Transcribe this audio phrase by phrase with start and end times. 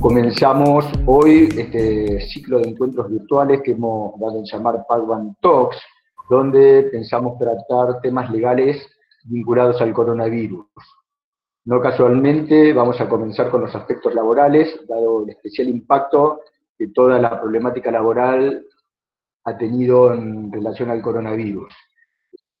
[0.00, 5.76] Comenzamos hoy este ciclo de encuentros virtuales que hemos dado en llamar Padwan Talks,
[6.30, 8.82] donde pensamos tratar temas legales
[9.24, 10.64] vinculados al coronavirus.
[11.66, 16.40] No casualmente vamos a comenzar con los aspectos laborales, dado el especial impacto
[16.78, 18.64] que toda la problemática laboral
[19.44, 21.74] ha tenido en relación al coronavirus.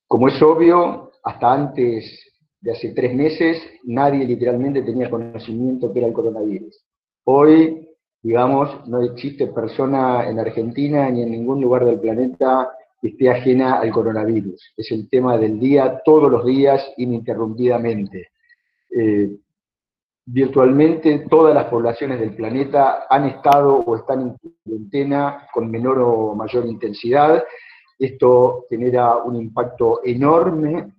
[0.06, 2.22] Como es obvio, hasta antes
[2.60, 6.84] de hace tres meses, nadie literalmente tenía conocimiento que era el coronavirus.
[7.32, 7.88] Hoy,
[8.24, 13.78] digamos, no existe persona en Argentina ni en ningún lugar del planeta que esté ajena
[13.78, 14.72] al coronavirus.
[14.76, 18.30] Es el tema del día, todos los días, ininterrumpidamente.
[18.90, 19.30] Eh,
[20.26, 26.34] virtualmente todas las poblaciones del planeta han estado o están en cuarentena con menor o
[26.34, 27.44] mayor intensidad.
[27.96, 30.94] Esto genera un impacto enorme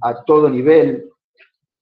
[0.00, 1.10] a todo nivel,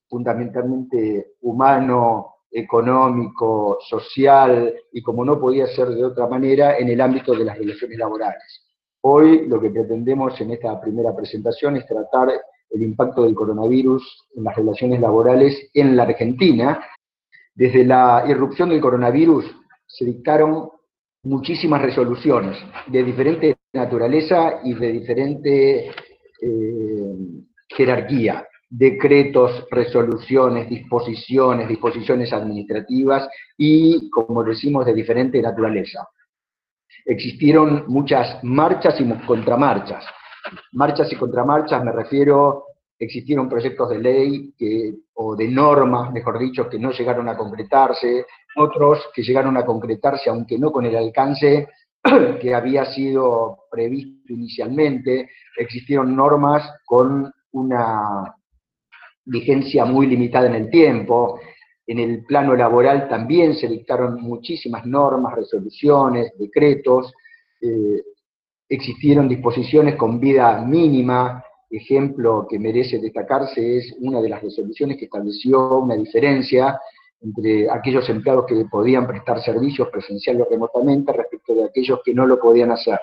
[0.08, 7.34] fundamentalmente humano, económico, social y como no podía ser de otra manera, en el ámbito
[7.34, 8.66] de las relaciones laborales.
[9.02, 12.30] Hoy lo que pretendemos en esta primera presentación es tratar
[12.70, 16.84] el impacto del coronavirus en las relaciones laborales en la Argentina.
[17.54, 19.44] Desde la irrupción del coronavirus
[19.86, 20.70] se dictaron
[21.22, 22.56] muchísimas resoluciones
[22.86, 25.90] de diferente naturaleza y de diferente
[26.40, 27.14] eh,
[27.68, 36.08] jerarquía, decretos, resoluciones, disposiciones, disposiciones administrativas y, como decimos, de diferente naturaleza.
[37.04, 40.04] Existieron muchas marchas y contramarchas.
[40.72, 42.66] Marchas y contramarchas me refiero,
[42.98, 44.54] existieron proyectos de ley
[45.14, 48.24] o de normas, mejor dicho, que no llegaron a concretarse,
[48.56, 51.68] otros que llegaron a concretarse aunque no con el alcance
[52.40, 58.36] que había sido previsto inicialmente, existieron normas con una
[59.24, 61.40] vigencia muy limitada en el tiempo.
[61.86, 67.12] En el plano laboral también se dictaron muchísimas normas, resoluciones, decretos.
[67.60, 68.02] Eh,
[68.68, 71.44] existieron disposiciones con vida mínima.
[71.68, 76.80] Ejemplo que merece destacarse es una de las resoluciones que estableció una diferencia
[77.20, 82.26] entre aquellos empleados que podían prestar servicios presenciales o remotamente respecto de aquellos que no
[82.26, 82.98] lo podían hacer.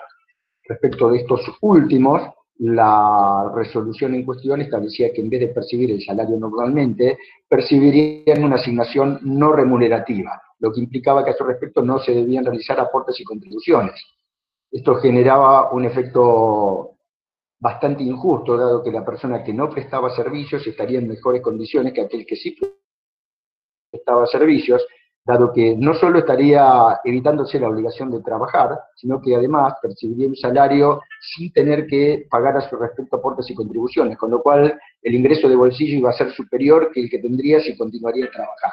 [0.64, 2.22] Respecto de estos últimos,
[2.58, 8.56] la resolución en cuestión establecía que en vez de percibir el salario normalmente, percibirían una
[8.56, 13.18] asignación no remunerativa, lo que implicaba que a su respecto no se debían realizar aportes
[13.20, 13.94] y contribuciones.
[14.70, 16.96] Esto generaba un efecto
[17.60, 22.02] bastante injusto, dado que la persona que no prestaba servicios estaría en mejores condiciones que
[22.02, 22.56] aquel que sí
[23.90, 24.84] prestaba servicios,
[25.28, 30.34] dado que no solo estaría evitándose la obligación de trabajar, sino que además percibiría un
[30.34, 35.14] salario sin tener que pagar a su respecto aportes y contribuciones, con lo cual el
[35.14, 38.72] ingreso de bolsillo iba a ser superior que el que tendría si continuaría a trabajar.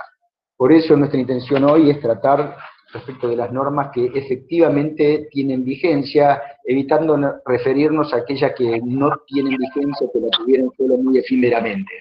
[0.55, 2.55] Por eso nuestra intención hoy es tratar
[2.93, 9.57] respecto de las normas que efectivamente tienen vigencia, evitando referirnos a aquellas que no tienen
[9.57, 11.91] vigencia, que la tuvieron solo muy efímeramente.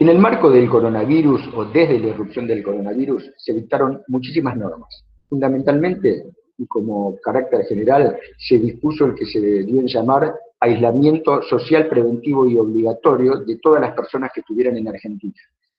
[0.00, 5.04] En el marco del coronavirus, o desde la irrupción del coronavirus, se dictaron muchísimas normas.
[5.28, 6.24] Fundamentalmente,
[6.56, 12.56] y como carácter general, se dispuso el que se en llamar aislamiento social preventivo y
[12.56, 15.34] obligatorio de todas las personas que estuvieran en Argentina.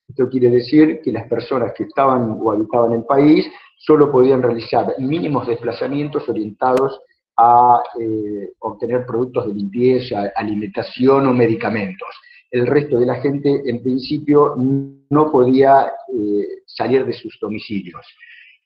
[0.08, 4.94] Esto quiere decir que las personas que estaban o habitaban el país solo podían realizar
[5.00, 7.02] mínimos desplazamientos orientados
[7.38, 12.10] a eh, obtener productos de limpieza, alimentación o medicamentos
[12.52, 18.06] el resto de la gente en principio no podía eh, salir de sus domicilios.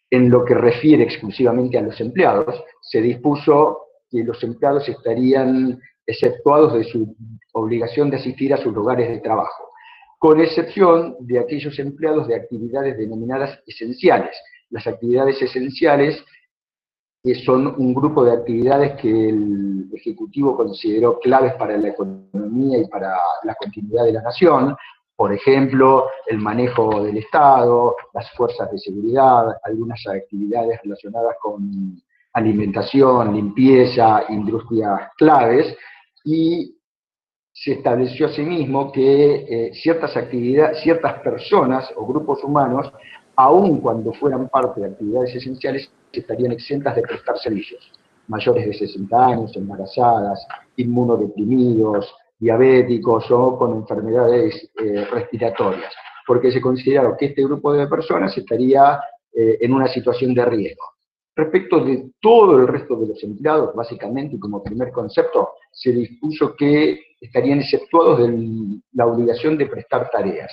[0.10, 3.80] En lo que refiere exclusivamente a los empleados, se dispuso
[4.10, 7.16] que los empleados estarían exceptuados de su
[7.54, 9.72] obligación de asistir a sus lugares de trabajo,
[10.20, 14.36] con excepción de aquellos empleados de actividades denominadas esenciales.
[14.70, 16.24] Las actividades esenciales
[17.34, 23.16] son un grupo de actividades que el Ejecutivo consideró claves para la economía y para
[23.44, 24.76] la continuidad de la nación,
[25.16, 32.02] por ejemplo, el manejo del Estado, las fuerzas de seguridad, algunas actividades relacionadas con
[32.34, 35.76] alimentación, limpieza, industrias claves,
[36.26, 36.76] y
[37.54, 42.92] se estableció asimismo que eh, ciertas actividades, ciertas personas o grupos humanos,
[43.36, 47.92] aun cuando fueran parte de actividades esenciales, estarían exentas de prestar servicios.
[48.28, 50.46] Mayores de 60 años, embarazadas,
[50.78, 55.94] inmunodeprimidos, diabéticos o con enfermedades eh, respiratorias,
[56.26, 59.00] porque se consideraron que este grupo de personas estaría
[59.34, 60.84] eh, en una situación de riesgo.
[61.36, 67.00] Respecto de todo el resto de los empleados, básicamente, como primer concepto, se dispuso que
[67.20, 70.52] estarían exceptuados de la obligación de prestar tareas.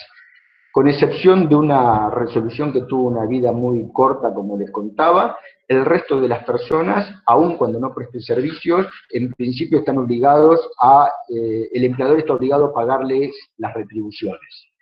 [0.73, 5.37] Con excepción de una resolución que tuvo una vida muy corta, como les contaba,
[5.69, 11.11] el resto de las personas, aun cuando no presten servicios, en principio están obligados a,
[11.29, 14.73] eh, el empleador está obligado a pagarles las retribuciones.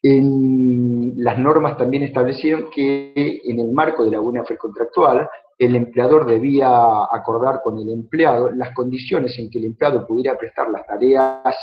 [0.00, 5.74] En las normas también establecieron que en el marco de la buena fe contractual, el
[5.74, 6.68] empleador debía
[7.10, 11.56] acordar con el empleado las condiciones en que el empleado pudiera prestar las tareas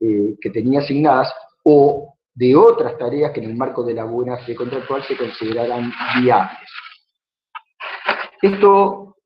[0.00, 1.30] eh, que tenía asignadas
[1.64, 5.92] o de otras tareas que en el marco de la buena fe contractual se consideraran
[6.20, 6.70] viables.
[8.40, 9.16] Esto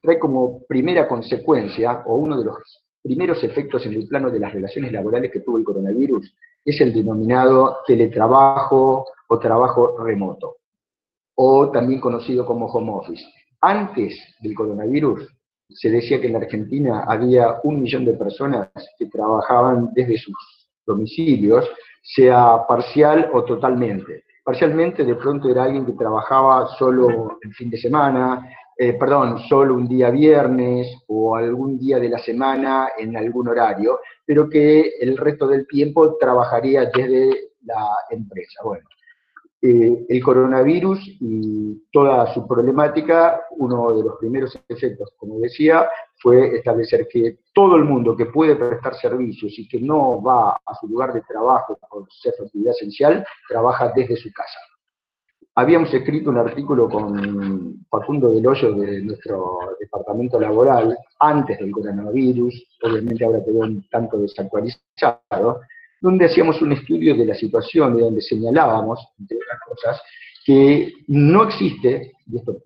[0.00, 2.56] trae como primera consecuencia, o uno de los
[3.02, 6.92] primeros efectos en el plano de las relaciones laborales que tuvo el coronavirus, es el
[6.92, 10.56] denominado teletrabajo o trabajo remoto,
[11.34, 13.24] o también conocido como home office.
[13.60, 15.26] Antes del coronavirus,
[15.68, 20.36] se decía que en la Argentina había un millón de personas que trabajaban desde sus
[20.86, 21.66] domicilios,
[22.04, 24.24] sea parcial o totalmente.
[24.44, 28.46] Parcialmente de pronto era alguien que trabajaba solo el fin de semana,
[28.76, 34.00] eh, perdón, solo un día viernes o algún día de la semana en algún horario,
[34.26, 38.60] pero que el resto del tiempo trabajaría desde la empresa.
[38.62, 38.86] Bueno,
[39.66, 45.88] eh, el coronavirus y toda su problemática, uno de los primeros efectos, como decía,
[46.20, 50.74] fue establecer que todo el mundo que puede prestar servicios y que no va a
[50.78, 54.58] su lugar de trabajo por ser actividad esencial, trabaja desde su casa.
[55.54, 62.78] Habíamos escrito un artículo con Facundo Del Hoyo de nuestro departamento laboral antes del coronavirus,
[62.82, 65.62] obviamente ahora quedó un tanto desactualizado,
[66.04, 70.02] donde hacíamos un estudio de la situación y donde señalábamos, entre otras cosas,
[70.44, 72.58] que no existe, y esto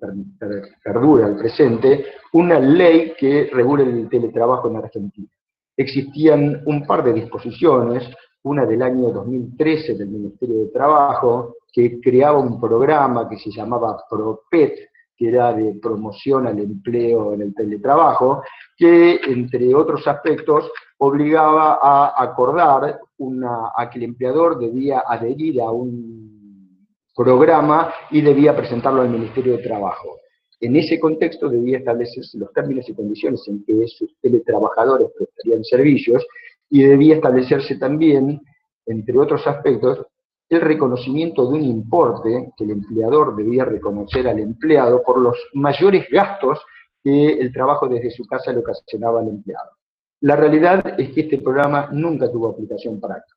[0.82, 5.29] perdura al presente, una ley que regule el teletrabajo en Argentina.
[5.76, 8.11] Existían un par de disposiciones,
[8.43, 14.02] una del año 2013 del Ministerio de Trabajo, que creaba un programa que se llamaba
[14.11, 18.43] PROPET, que era de promoción al empleo en el teletrabajo,
[18.76, 25.70] que entre otros aspectos obligaba a acordar una, a que el empleador debía adherir a
[25.70, 30.18] un programa y debía presentarlo al Ministerio de Trabajo.
[30.60, 36.26] En ese contexto debía establecerse los términos y condiciones en que sus teletrabajadores prestarían servicios
[36.70, 38.40] y debía establecerse también,
[38.86, 40.06] entre otros aspectos,
[40.48, 46.06] el reconocimiento de un importe que el empleador debía reconocer al empleado por los mayores
[46.10, 46.58] gastos
[47.02, 49.77] que el trabajo desde su casa le ocasionaba al empleado.
[50.20, 53.36] La realidad es que este programa nunca tuvo aplicación práctica.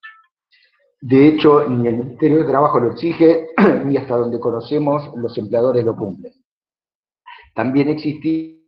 [1.00, 3.48] De hecho, ni el Ministerio de Trabajo lo exige,
[3.86, 6.34] ni hasta donde conocemos los empleadores lo cumplen.
[7.54, 8.60] También existía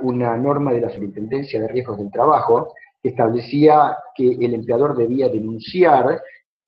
[0.00, 5.28] una norma de la Superintendencia de Riesgos del Trabajo que establecía que el empleador debía
[5.28, 6.20] denunciar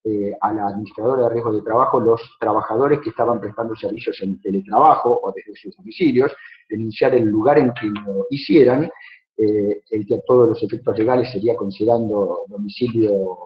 [0.03, 4.41] eh, a la administradora de riesgos de trabajo los trabajadores que estaban prestando servicios en
[4.41, 6.35] teletrabajo o desde sus domicilios,
[6.67, 8.89] denunciar el lugar en que lo hicieran,
[9.41, 13.37] eh, el que a todos los efectos legales sería considerando domicilio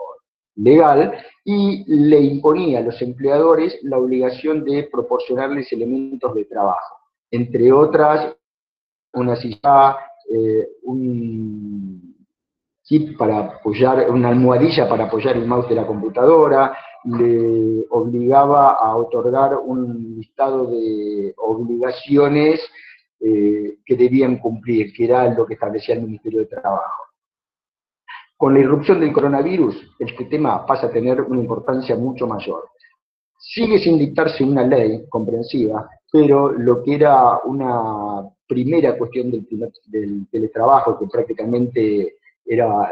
[0.57, 1.13] legal,
[1.44, 6.97] y le imponía a los empleadores la obligación de proporcionarles elementos de trabajo,
[7.31, 8.36] entre otras
[9.13, 9.97] una silla,
[10.30, 12.15] eh, un
[12.83, 18.96] kit para apoyar, una almohadilla para apoyar el mouse de la computadora, le obligaba a
[18.96, 22.60] otorgar un listado de obligaciones
[23.19, 27.03] eh, que debían cumplir, que era lo que establecía el Ministerio de Trabajo.
[28.38, 32.69] Con la irrupción del coronavirus, este tema pasa a tener una importancia mucho mayor.
[33.38, 39.48] Sigue sin dictarse una ley comprensiva, pero lo que era una primera cuestión del,
[39.88, 42.91] del teletrabajo, que prácticamente era,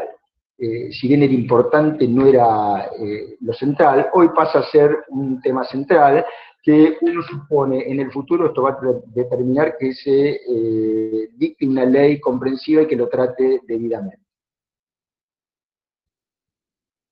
[0.58, 5.40] eh, si bien era importante, no era eh, lo central, hoy pasa a ser un
[5.40, 6.24] tema central
[6.64, 8.78] que uno supone en el futuro esto va a
[9.14, 14.24] determinar que se eh, dicte una ley comprensiva y que lo trate debidamente.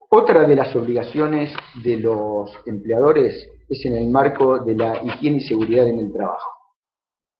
[0.09, 5.41] Otra de las obligaciones de los empleadores es en el marco de la higiene y
[5.43, 6.51] seguridad en el trabajo.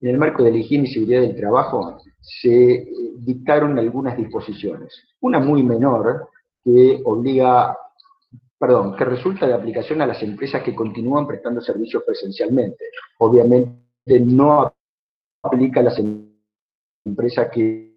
[0.01, 5.03] En el marco de la higiene y seguridad del trabajo, se eh, dictaron algunas disposiciones.
[5.21, 6.29] Una muy menor
[6.63, 7.75] que obliga,
[8.63, 12.85] perdón, que resulta de aplicación a las empresas que continúan prestando servicios presencialmente.
[13.17, 14.73] Obviamente no
[15.41, 16.01] aplica a las
[17.03, 17.91] empresas que,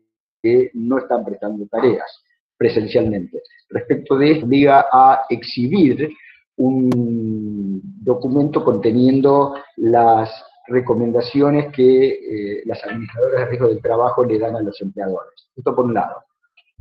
[0.75, 2.21] no están prestando tareas
[2.57, 3.43] presencialmente.
[3.69, 6.11] Respecto de esto, obliga a exhibir
[6.57, 10.31] un documento conteniendo las
[10.67, 15.49] recomendaciones que eh, las administradoras de riesgo del trabajo le dan a los empleadores.
[15.57, 16.25] Esto por un lado.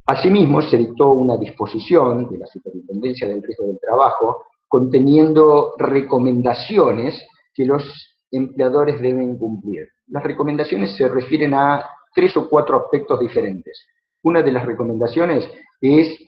[0.08, 7.66] Asimismo, se dictó una disposición de la Superintendencia del Riesgo del Trabajo conteniendo recomendaciones que
[7.66, 7.84] los
[8.30, 9.88] empleadores deben cumplir.
[10.08, 13.84] Las recomendaciones se refieren a tres o cuatro aspectos diferentes.
[14.24, 15.50] Una de las recomendaciones
[15.82, 16.20] es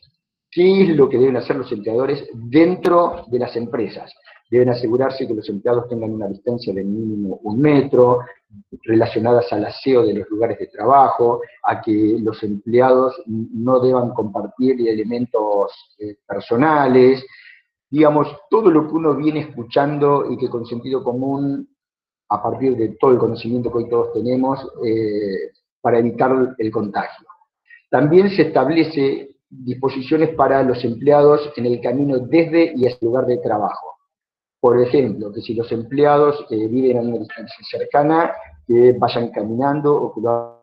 [0.50, 4.12] qué es lo que deben hacer los empleadores dentro de las empresas.
[4.50, 8.22] Deben asegurarse que los empleados tengan una distancia de mínimo un metro,
[8.84, 14.88] relacionadas al aseo de los lugares de trabajo, a que los empleados no deban compartir
[14.88, 17.26] elementos eh, personales,
[17.90, 21.70] digamos, todo lo que uno viene escuchando y que con sentido común,
[22.30, 25.52] a partir de todo el conocimiento que hoy todos tenemos, eh,
[25.82, 27.28] para evitar el contagio.
[27.90, 33.26] También se establece disposiciones para los empleados en el camino desde y hacia el lugar
[33.26, 33.97] de trabajo.
[34.60, 38.34] Por ejemplo, que si los empleados eh, viven a una distancia cercana,
[38.66, 40.58] que vayan caminando o que lo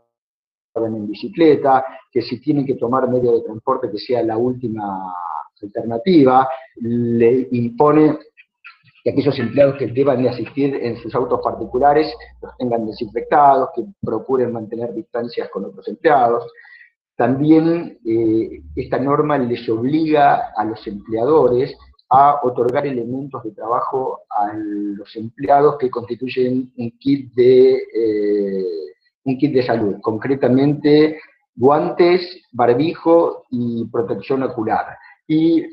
[0.76, 5.14] en bicicleta, que si tienen que tomar medio de transporte que sea la última
[5.62, 8.18] alternativa, le impone
[9.02, 13.84] que aquellos empleados que deban de asistir en sus autos particulares los tengan desinfectados, que
[14.02, 16.50] procuren mantener distancias con otros empleados.
[17.16, 21.76] También eh, esta norma les obliga a los empleadores
[22.16, 28.64] a otorgar elementos de trabajo a los empleados que constituyen un kit de, eh,
[29.25, 31.18] un kit de salud, concretamente
[31.56, 34.97] guantes, barbijo y protección ocular.
[35.26, 35.64] Y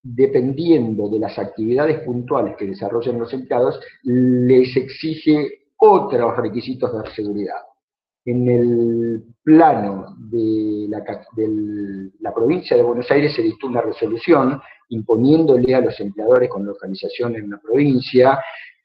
[0.00, 7.62] dependiendo de las actividades puntuales que desarrollen los empleados, les exige otros requisitos de seguridad.
[8.26, 11.04] En el plano de la,
[12.20, 17.36] la provincia de Buenos Aires se dictó una resolución imponiéndole a los empleadores con localización
[17.36, 18.38] en una provincia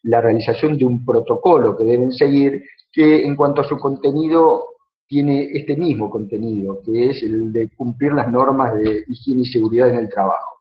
[0.03, 4.65] la realización de un protocolo que deben seguir, que en cuanto a su contenido
[5.07, 9.89] tiene este mismo contenido, que es el de cumplir las normas de higiene y seguridad
[9.89, 10.58] en el trabajo.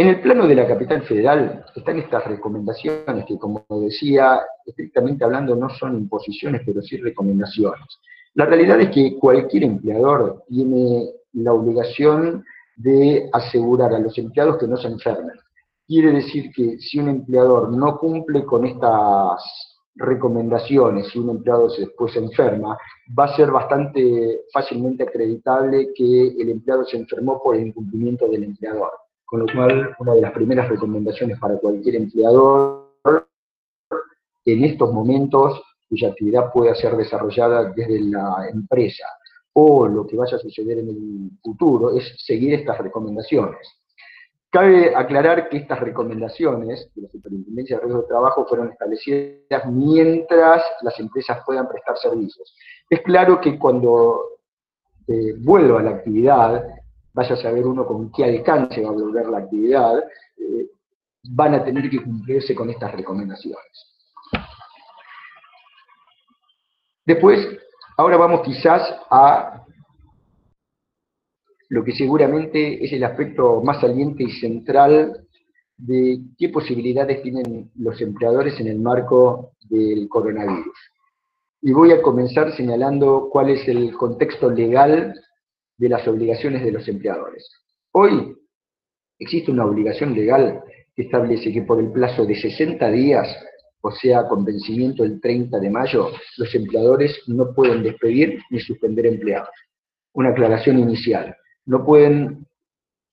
[0.00, 5.54] En el plano de la capital federal están estas recomendaciones que, como decía, estrictamente hablando
[5.54, 7.98] no son imposiciones, pero sí recomendaciones.
[8.32, 12.42] La realidad es que cualquier empleador tiene la obligación
[12.76, 15.36] de asegurar a los empleados que no se enfermen.
[15.86, 22.14] Quiere decir que si un empleador no cumple con estas recomendaciones, si un empleado después
[22.14, 22.74] se enferma,
[23.18, 28.44] va a ser bastante fácilmente acreditable que el empleado se enfermó por el incumplimiento del
[28.44, 28.92] empleador.
[29.30, 32.90] Con lo cual, una de las primeras recomendaciones para cualquier empleador
[34.44, 39.06] en estos momentos cuya actividad pueda ser desarrollada desde la empresa
[39.52, 43.68] o lo que vaya a suceder en el futuro, es seguir estas recomendaciones.
[44.50, 50.64] Cabe aclarar que estas recomendaciones de la Superintendencia de Riesgo de Trabajo fueron establecidas mientras
[50.82, 52.52] las empresas puedan prestar servicios.
[52.88, 54.22] Es claro que cuando
[55.06, 56.64] eh, vuelva a la actividad,
[57.12, 59.98] vaya a saber uno con qué alcance va a volver la actividad,
[60.38, 60.70] eh,
[61.24, 63.86] van a tener que cumplirse con estas recomendaciones.
[67.04, 67.60] Después,
[68.00, 69.62] Ahora vamos quizás a
[71.68, 75.26] lo que seguramente es el aspecto más saliente y central
[75.76, 80.74] de qué posibilidades tienen los empleadores en el marco del coronavirus.
[81.60, 85.14] Y voy a comenzar señalando cuál es el contexto legal
[85.80, 87.50] de las obligaciones de los empleadores.
[87.92, 88.36] Hoy
[89.18, 90.62] existe una obligación legal
[90.94, 93.34] que establece que por el plazo de 60 días
[93.82, 99.06] o sea, con vencimiento el 30 de mayo, los empleadores no pueden despedir ni suspender
[99.06, 99.54] empleados.
[100.12, 101.34] Una aclaración inicial.
[101.64, 102.46] No pueden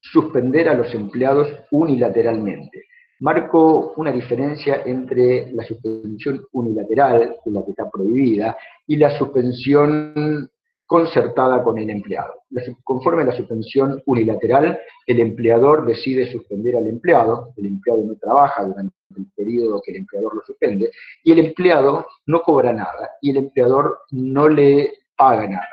[0.02, 2.84] suspender a los empleados unilateralmente.
[3.22, 9.18] Marco una diferencia entre la suspensión unilateral, que es la que está prohibida, y la
[9.18, 10.50] suspensión
[10.88, 12.44] concertada con el empleado.
[12.84, 18.64] Conforme a la suspensión unilateral, el empleador decide suspender al empleado, el empleado no trabaja
[18.64, 20.90] durante el periodo que el empleador lo suspende,
[21.24, 25.68] y el empleado no cobra nada, y el empleador no le paga nada.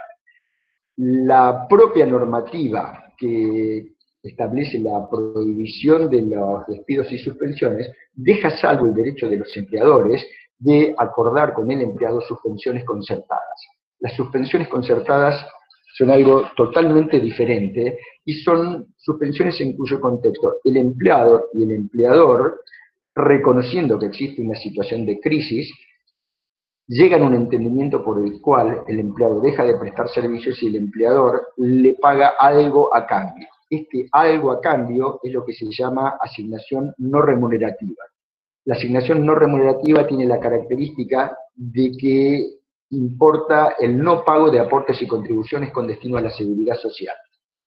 [0.96, 8.94] La propia normativa que establece la prohibición de los despidos y suspensiones deja salvo el
[8.94, 10.26] derecho de los empleadores
[10.58, 13.43] de acordar con el empleado suspensiones concertadas.
[14.04, 15.46] Las suspensiones concertadas
[15.96, 22.60] son algo totalmente diferente y son suspensiones en cuyo contexto el empleado y el empleador,
[23.14, 25.72] reconociendo que existe una situación de crisis,
[26.86, 30.76] llegan a un entendimiento por el cual el empleado deja de prestar servicios y el
[30.76, 33.48] empleador le paga algo a cambio.
[33.70, 38.04] Este algo a cambio es lo que se llama asignación no remunerativa.
[38.66, 42.63] La asignación no remunerativa tiene la característica de que
[42.94, 47.14] importa el no pago de aportes y contribuciones con destino a la seguridad social.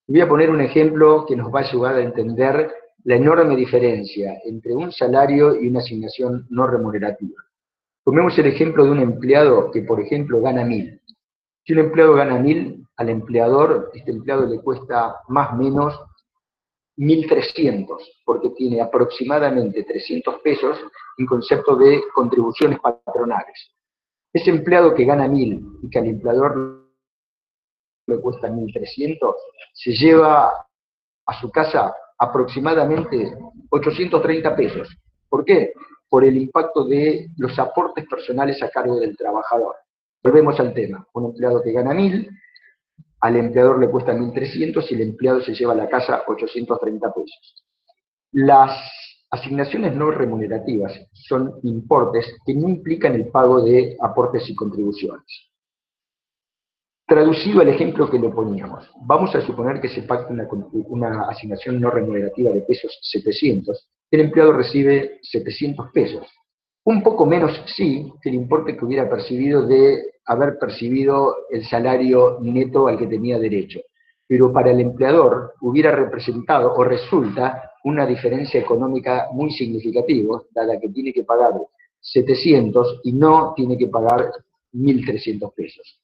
[0.07, 2.71] Voy a poner un ejemplo que nos va a ayudar a entender
[3.03, 7.43] la enorme diferencia entre un salario y una asignación no remunerativa.
[8.03, 11.01] Tomemos el ejemplo de un empleado que, por ejemplo, gana mil.
[11.65, 15.99] Si un empleado gana mil, al empleador, este empleado le cuesta más o menos
[16.97, 17.85] 1.300,
[18.25, 20.77] porque tiene aproximadamente 300 pesos
[21.17, 23.76] en concepto de contribuciones patronales.
[24.33, 26.87] Ese empleado que gana 1.000 y que al empleador
[28.07, 29.35] le cuesta 1.300,
[29.73, 30.65] se lleva
[31.25, 33.37] a su casa aproximadamente
[33.69, 34.97] 830 pesos.
[35.29, 35.73] ¿Por qué?
[36.09, 39.75] Por el impacto de los aportes personales a cargo del trabajador.
[40.23, 41.05] Volvemos al tema.
[41.13, 42.29] Un empleado que gana 1.000,
[43.19, 47.65] al empleador le cuesta 1.300 y el empleado se lleva a la casa 830 pesos.
[48.31, 48.79] Las
[49.29, 55.25] asignaciones no remunerativas son importes que no implican el pago de aportes y contribuciones.
[57.05, 60.33] Traducido al ejemplo que le poníamos, vamos a suponer que se pacta
[60.71, 66.27] una, asignación no remunerativa de pesos 700, el empleado recibe 700 pesos.
[66.83, 72.39] Un poco menos, sí, que el importe que hubiera percibido de haber percibido el salario
[72.41, 73.79] neto al que tenía derecho.
[74.27, 80.89] Pero para el empleador hubiera representado o resulta una diferencia económica muy significativa, dada que
[80.89, 81.53] tiene que pagar
[81.99, 84.31] 700 y no tiene que pagar
[84.73, 85.99] 1.300 pesos.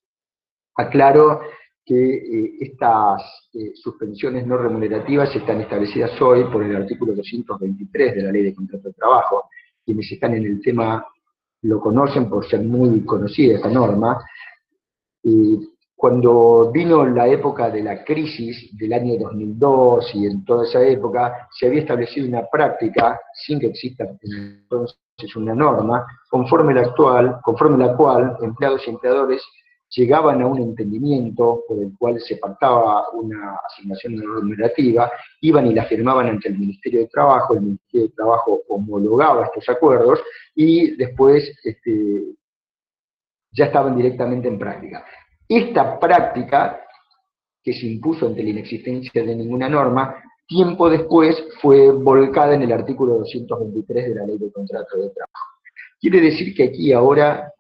[0.76, 1.42] Aclaro
[1.86, 8.22] que eh, estas eh, suspensiones no remunerativas están establecidas hoy por el artículo 223 de
[8.24, 9.50] la Ley de Contrato de Trabajo.
[9.84, 11.06] Quienes están en el tema
[11.64, 14.24] lo conocen por ser muy conocida esta norma.
[15.24, 20.82] Y cuando vino la época de la crisis del año 2002 y en toda esa
[20.84, 27.40] época, se había establecido una práctica, sin que exista entonces una norma, conforme la, actual,
[27.42, 29.42] conforme la cual empleados y empleadores
[29.96, 35.86] llegaban a un entendimiento por el cual se pactaba una asignación remunerativa, iban y la
[35.86, 40.20] firmaban ante el Ministerio de Trabajo, el Ministerio de Trabajo homologaba estos acuerdos
[40.56, 42.24] y después este,
[43.52, 45.06] ya estaban directamente en práctica.
[45.48, 46.80] Esta práctica,
[47.64, 50.16] que se impuso ante la inexistencia de ninguna norma,
[50.48, 55.54] tiempo después fue volcada en el artículo 223 de la Ley de Contrato de Trabajo.
[56.00, 57.54] Quiere decir que aquí ahora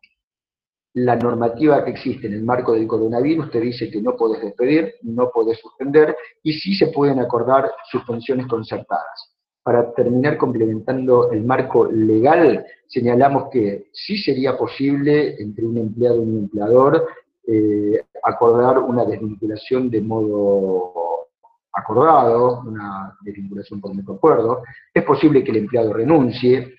[0.95, 4.93] la normativa que existe en el marco del coronavirus te dice que no podés despedir,
[5.01, 9.33] no podés suspender, y sí se pueden acordar suspensiones concertadas.
[9.63, 16.19] Para terminar complementando el marco legal, señalamos que sí sería posible entre un empleado y
[16.19, 17.07] un empleador
[17.47, 21.27] eh, acordar una desvinculación de modo
[21.73, 24.61] acordado, una desvinculación por mutuo acuerdo.
[24.93, 26.75] Es posible que el empleado renuncie,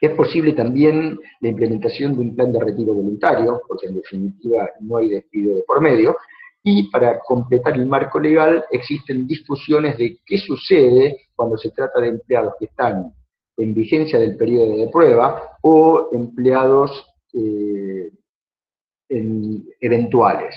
[0.00, 4.96] es posible también la implementación de un plan de retiro voluntario, porque en definitiva no
[4.96, 6.16] hay despido de por medio,
[6.62, 12.08] y para completar el marco legal existen discusiones de qué sucede cuando se trata de
[12.08, 13.12] empleados que están
[13.56, 18.10] en vigencia del periodo de prueba o empleados eh,
[19.10, 20.54] eventuales.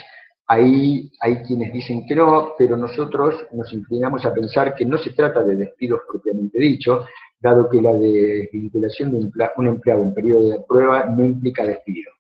[0.48, 5.12] Ahí hay quienes dicen que no, pero nosotros nos inclinamos a pensar que no se
[5.12, 7.06] trata de despidos propiamente dicho,
[7.40, 9.18] dado que la desvinculación de
[9.58, 12.12] un empleado en periodo de prueba no implica despido.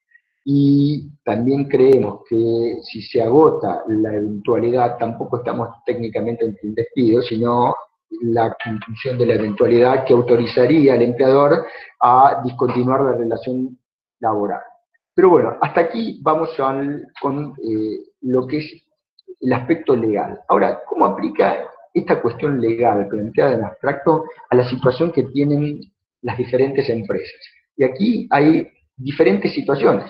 [0.45, 7.21] Y también creemos que si se agota la eventualidad, tampoco estamos técnicamente en un despido,
[7.21, 7.73] sino
[8.21, 11.65] la conclusión de la eventualidad que autorizaría al empleador
[11.99, 13.77] a discontinuar la relación
[14.19, 14.61] laboral.
[15.15, 16.49] Pero bueno, hasta aquí vamos
[17.21, 18.83] con eh, lo que es
[19.41, 20.39] el aspecto legal.
[20.47, 25.81] Ahora, ¿cómo aplica esta cuestión legal planteada en abstracto a la situación que tienen
[26.21, 27.39] las diferentes empresas.
[27.75, 30.09] Y aquí hay diferentes situaciones.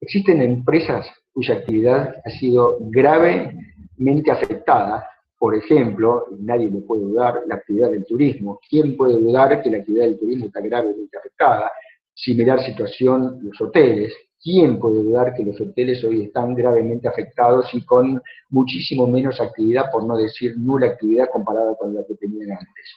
[0.00, 7.56] Existen empresas cuya actividad ha sido gravemente afectada, por ejemplo, nadie le puede dudar, la
[7.56, 8.60] actividad del turismo.
[8.68, 11.70] ¿Quién puede dudar que la actividad del turismo está gravemente afectada?
[12.14, 17.84] Similar situación los hoteles, ¿Quién puede dudar que los hoteles hoy están gravemente afectados y
[17.84, 22.96] con muchísimo menos actividad, por no decir nula actividad comparada con la que tenían antes?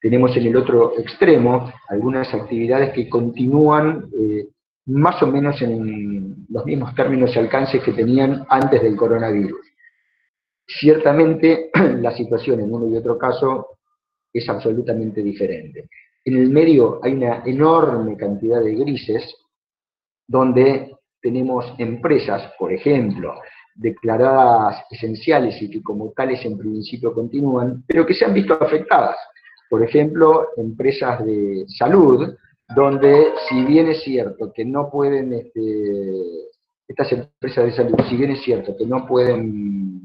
[0.00, 4.46] Tenemos en el otro extremo algunas actividades que continúan eh,
[4.86, 9.60] más o menos en los mismos términos y alcances que tenían antes del coronavirus.
[10.66, 13.78] Ciertamente la situación en uno y otro caso
[14.32, 15.88] es absolutamente diferente.
[16.24, 19.34] En el medio hay una enorme cantidad de grises,
[20.26, 23.34] donde tenemos empresas, por ejemplo,
[23.74, 29.16] declaradas esenciales y que como tales en principio continúan, pero que se han visto afectadas.
[29.68, 32.34] Por ejemplo, empresas de salud,
[32.74, 36.50] donde si bien es cierto que no pueden, este,
[36.86, 40.03] estas empresas de salud, si bien es cierto que no pueden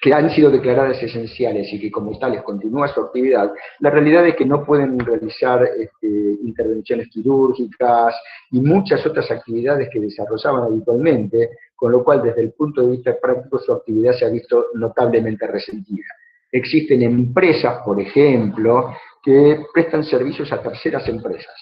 [0.00, 4.36] que han sido declaradas esenciales y que como tales continúa su actividad, la realidad es
[4.36, 6.06] que no pueden realizar este,
[6.42, 8.14] intervenciones quirúrgicas
[8.50, 13.16] y muchas otras actividades que desarrollaban habitualmente, con lo cual desde el punto de vista
[13.20, 16.06] práctico su actividad se ha visto notablemente resentida.
[16.50, 21.54] Existen empresas, por ejemplo, que prestan servicios a terceras empresas.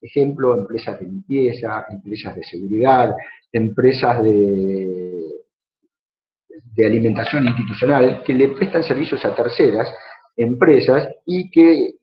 [0.00, 3.14] Ejemplo, empresas de limpieza, empresas de seguridad,
[3.52, 5.41] empresas de
[6.74, 9.92] de alimentación institucional que le prestan servicios a terceras
[10.36, 11.94] empresas y que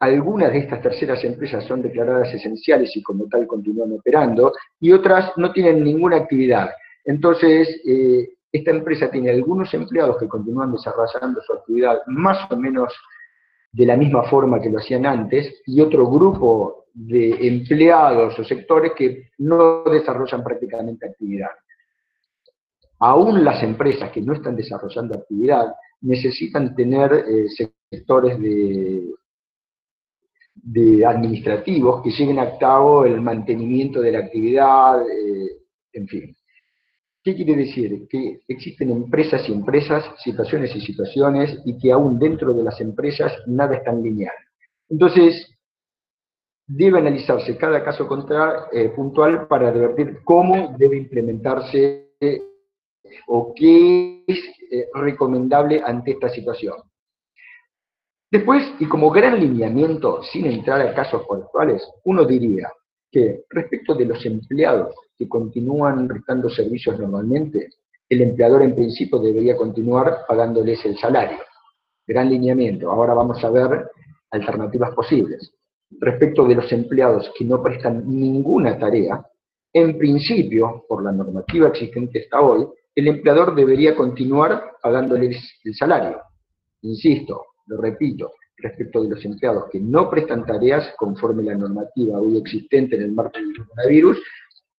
[0.00, 5.32] algunas de estas terceras empresas son declaradas esenciales y como tal continúan operando, y otras
[5.36, 6.70] no tienen ninguna actividad.
[7.04, 12.92] Entonces, eh, esta empresa tiene algunos empleados que continúan desarrollando su actividad más o menos
[13.72, 18.92] de la misma forma que lo hacían antes, y otro grupo de empleados o sectores
[18.92, 21.50] que no desarrollan prácticamente actividad
[23.04, 27.48] aún las empresas que no están desarrollando actividad necesitan tener eh,
[27.90, 29.12] sectores de,
[31.06, 35.50] administrativos que lleven a cabo el mantenimiento de la actividad, eh,
[35.92, 36.34] en fin.
[37.22, 38.08] ¿Qué quiere decir?
[38.08, 43.32] Que existen empresas y empresas, situaciones y situaciones, y que aún dentro de las empresas
[43.46, 44.34] nada es tan lineal.
[44.88, 45.46] Entonces,
[46.66, 52.04] debe analizarse cada caso contra, eh, puntual para advertir cómo debe implementarse
[53.26, 54.38] o qué es
[54.70, 56.76] eh, recomendable ante esta situación.
[58.30, 62.72] Después, y como gran lineamiento, sin entrar a casos puntuales, uno diría
[63.10, 67.68] que respecto de los empleados que continúan prestando servicios normalmente,
[68.08, 71.38] el empleador en principio debería continuar pagándoles el salario.
[72.06, 72.90] Gran lineamiento.
[72.90, 73.88] Ahora vamos a ver
[74.30, 75.52] alternativas posibles.
[75.90, 79.24] Respecto de los empleados que no prestan ninguna tarea,
[79.72, 86.20] en principio, por la normativa existente hasta hoy, el empleador debería continuar pagándoles el salario.
[86.82, 92.38] Insisto, lo repito, respecto de los empleados que no prestan tareas conforme la normativa hoy
[92.38, 94.22] existente en el marco del coronavirus,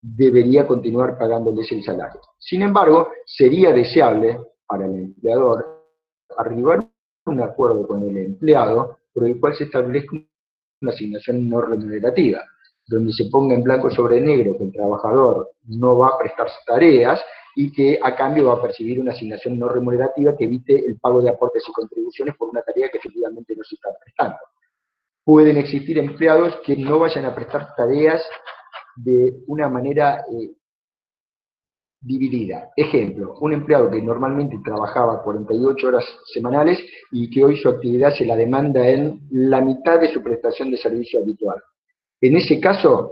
[0.01, 2.21] debería continuar pagándoles el salario.
[2.39, 5.83] Sin embargo, sería deseable para el empleador
[6.37, 10.15] arribar a un acuerdo con el empleado por el cual se establezca
[10.81, 12.43] una asignación no remunerativa,
[12.87, 17.19] donde se ponga en blanco sobre negro que el trabajador no va a prestar tareas
[17.55, 21.21] y que a cambio va a percibir una asignación no remunerativa que evite el pago
[21.21, 24.37] de aportes y contribuciones por una tarea que efectivamente no se está prestando.
[25.23, 28.21] Pueden existir empleados que no vayan a prestar tareas
[28.97, 30.51] de una manera eh,
[32.01, 32.71] dividida.
[32.75, 36.79] Ejemplo, un empleado que normalmente trabajaba 48 horas semanales
[37.11, 40.77] y que hoy su actividad se la demanda en la mitad de su prestación de
[40.77, 41.61] servicio habitual.
[42.21, 43.11] En ese caso,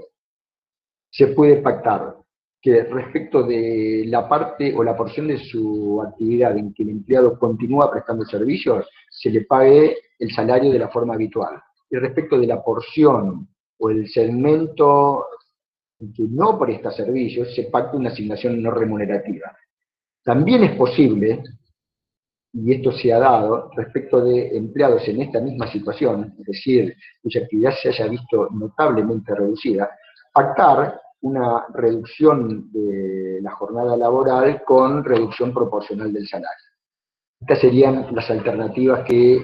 [1.09, 2.22] se puede pactar
[2.63, 7.37] que respecto de la parte o la porción de su actividad en que el empleado
[7.37, 11.61] continúa prestando servicios, se le pague el salario de la forma habitual.
[11.91, 15.25] Y respecto de la porción o el segmento
[15.99, 19.53] en que no presta servicios, se pacta una asignación no remunerativa.
[20.23, 21.43] También es posible,
[22.53, 27.41] y esto se ha dado, respecto de empleados en esta misma situación, es decir, cuya
[27.41, 29.89] actividad se haya visto notablemente reducida,
[30.31, 36.67] pactar una reducción de la jornada laboral con reducción proporcional del salario.
[37.39, 39.41] Estas serían las alternativas que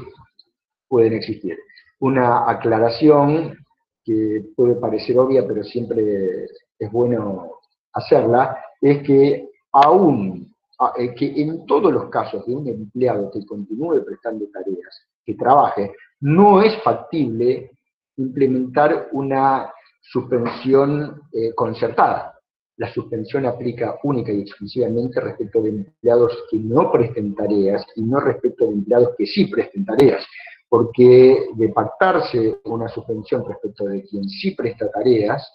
[0.87, 1.57] pueden existir.
[1.99, 3.57] Una aclaración
[4.03, 6.45] que puede parecer obvia, pero siempre
[6.77, 7.59] es bueno
[7.93, 10.53] hacerla, es que aún
[10.97, 15.93] eh, que en todos los casos de un empleado que continúe prestando tareas, que trabaje,
[16.19, 17.71] no es factible
[18.17, 22.35] implementar una suspensión eh, concertada.
[22.77, 28.19] La suspensión aplica única y exclusivamente respecto de empleados que no presten tareas y no
[28.19, 30.25] respecto de empleados que sí presten tareas,
[30.69, 35.51] porque de pactarse una suspensión respecto de quien sí presta tareas,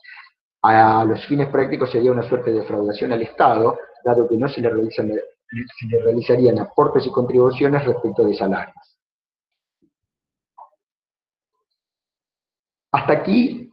[0.62, 4.60] a los fines prácticos sería una suerte de defraudación al Estado, dado que no se
[4.60, 8.98] le, realizan, se le realizarían aportes y contribuciones respecto de salarios.
[12.92, 13.63] Hasta aquí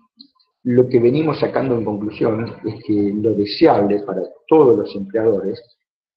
[0.63, 5.61] lo que venimos sacando en conclusión es que lo deseable para todos los empleadores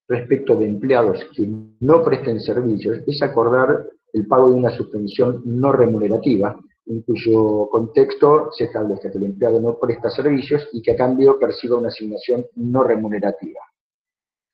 [0.07, 1.48] respecto de empleados que
[1.80, 8.50] no presten servicios es acordar el pago de una suspensión no remunerativa, en cuyo contexto
[8.52, 12.46] se establece que el empleado no presta servicios y que a cambio perciba una asignación
[12.57, 13.61] no remunerativa.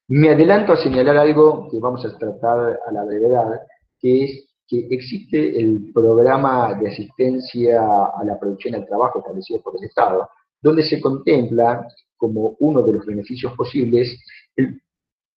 [0.09, 3.61] Me adelanto a señalar algo que vamos a tratar a la brevedad,
[3.99, 9.61] que es que existe el programa de asistencia a la producción y al trabajo establecido
[9.61, 10.31] por el Estado,
[10.63, 14.17] donde se contempla como uno de los beneficios posibles
[14.55, 14.81] el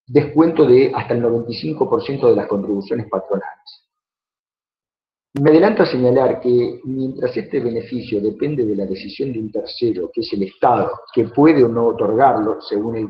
[0.06, 3.88] descuento de hasta el 95% de las contribuciones patronales.
[5.42, 10.12] Me adelanto a señalar que mientras este beneficio depende de la decisión de un tercero,
[10.14, 13.10] que es el Estado, que puede o no otorgarlo según el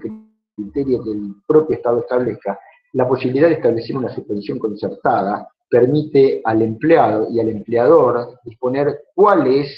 [0.55, 2.57] criterio que el propio Estado establezca,
[2.93, 9.47] la posibilidad de establecer una suspensión concertada permite al empleado y al empleador disponer cuál
[9.47, 9.75] es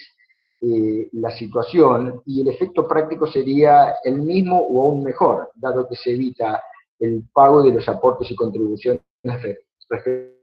[0.59, 5.95] eh, la situación y el efecto práctico sería el mismo o aún mejor, dado que
[5.95, 6.61] se evita
[6.99, 10.33] el pago de los aportes y contribuciones respecto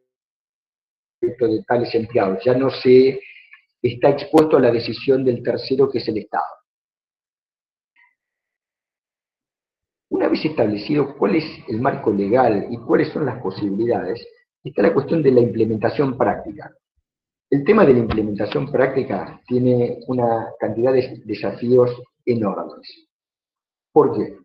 [1.20, 2.42] de tales empleados.
[2.42, 3.20] Ya no se
[3.82, 6.46] está expuesto a la decisión del tercero que es el Estado.
[10.08, 14.26] Una vez establecido cuál es el marco legal y cuáles son las posibilidades,
[14.64, 16.72] está la cuestión de la implementación práctica.
[17.50, 21.90] El tema de la implementación práctica tiene una cantidad de desafíos
[22.24, 23.08] enormes.
[23.92, 24.38] ¿Por qué?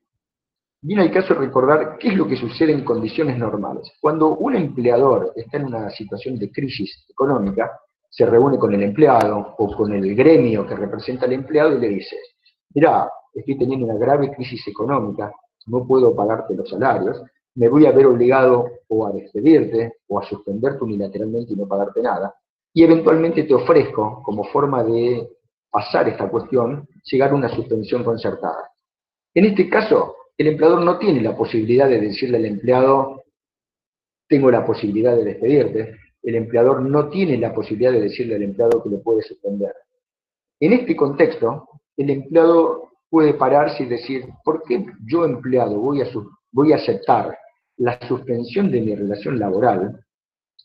[0.82, 3.92] Viene al caso recordar qué es lo que sucede en condiciones normales.
[4.00, 9.56] Cuando un empleador está en una situación de crisis económica, se reúne con el empleado
[9.58, 12.16] o con el gremio que representa al empleado y le dice,
[12.74, 15.32] mira, estoy teniendo una grave crisis económica,
[15.68, 17.22] no puedo pagarte los salarios,
[17.58, 22.02] me voy a ver obligado o a despedirte o a suspenderte unilateralmente y no pagarte
[22.02, 22.36] nada,
[22.72, 25.28] y eventualmente te ofrezco, como forma de
[25.72, 28.70] pasar esta cuestión, llegar a una suspensión concertada.
[29.34, 33.24] En este caso, el empleador no tiene la posibilidad de decirle al empleado,
[34.28, 38.84] tengo la posibilidad de despedirte, el empleador no tiene la posibilidad de decirle al empleado
[38.84, 39.74] que lo puede suspender.
[40.60, 41.68] En este contexto,
[41.98, 46.08] el empleado puede pararse y decir, ¿por qué yo empleado voy a,
[46.52, 47.36] voy a aceptar
[47.78, 50.00] la suspensión de mi relación laboral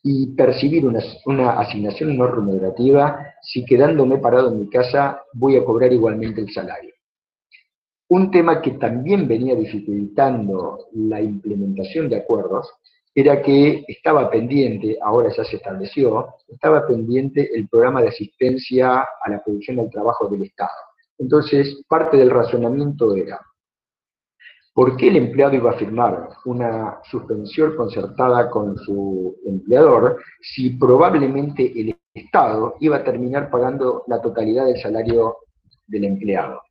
[0.02, 5.64] y percibir una, una, asignación no remunerativa si quedándome parado en mi casa voy a
[5.64, 6.92] cobrar igualmente el salario?
[8.08, 12.68] Un tema que también venía dificultando la implementación de acuerdos
[13.14, 19.30] era que estaba pendiente, ahora ya se estableció, estaba pendiente el programa de asistencia a
[19.30, 20.70] la producción del trabajo del Estado.
[21.18, 23.38] Entonces, parte del razonamiento era,
[24.74, 31.72] ¿por qué el empleado iba a firmar una suspensión concertada con su empleador si probablemente
[31.78, 35.38] el Estado iba a terminar pagando la totalidad del salario
[35.86, 36.62] del empleado?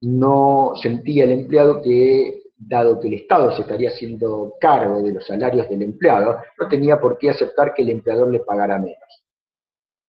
[0.00, 5.26] No sentía el empleado que, dado que el Estado se estaría haciendo cargo de los
[5.26, 9.24] salarios del empleado, no tenía por qué aceptar que el empleador le pagara menos.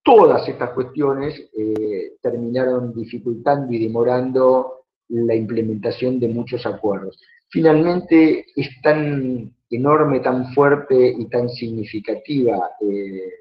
[0.03, 7.19] Todas estas cuestiones eh, terminaron dificultando y demorando la implementación de muchos acuerdos.
[7.49, 13.31] Finalmente, es tan enorme, tan fuerte y tan significativa eh,